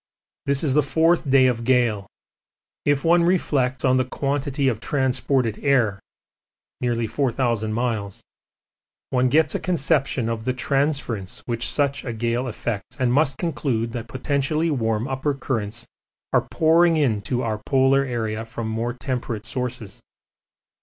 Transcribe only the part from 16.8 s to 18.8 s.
into our polar area from